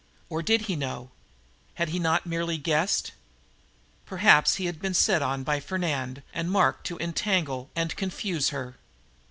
Or 0.29 0.41
did 0.41 0.61
he 0.61 0.75
know? 0.75 1.11
Had 1.75 1.89
he 1.89 1.99
not 1.99 2.25
merely 2.25 2.57
guessed? 2.57 3.11
Perhaps 4.07 4.55
he 4.55 4.65
had 4.65 4.81
been 4.81 4.95
set 4.95 5.21
on 5.21 5.43
by 5.43 5.59
Fernand 5.59 6.23
or 6.35 6.43
Mark 6.45 6.83
to 6.85 6.97
entangle 6.97 7.69
and 7.75 7.95
confuse 7.95 8.49
her? 8.49 8.77